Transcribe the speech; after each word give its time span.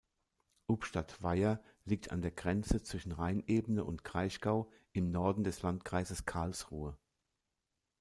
Ubstadt-Weiher 0.67 1.61
liegt 1.85 2.09
an 2.11 2.23
der 2.23 2.31
Grenze 2.31 2.81
zwischen 2.81 3.11
Rheinebene 3.11 3.83
und 3.83 4.03
Kraichgau 4.03 4.71
im 4.93 5.11
Norden 5.11 5.43
des 5.43 5.61
Landkreises 5.61 6.25
Karlsruhe. 6.25 6.97